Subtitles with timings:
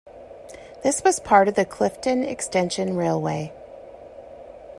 [0.81, 3.53] This was part of the Clifton Extension Railway.